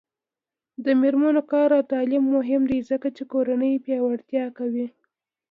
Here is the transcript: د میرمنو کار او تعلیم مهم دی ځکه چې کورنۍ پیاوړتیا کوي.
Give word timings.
د 0.85 0.87
میرمنو 1.01 1.41
کار 1.51 1.69
او 1.77 1.83
تعلیم 1.93 2.23
مهم 2.35 2.61
دی 2.69 2.79
ځکه 2.89 3.07
چې 3.15 3.23
کورنۍ 3.31 3.73
پیاوړتیا 3.85 4.45
کوي. 4.57 4.87